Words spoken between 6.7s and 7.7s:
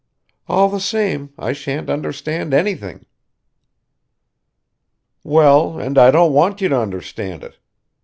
understand it.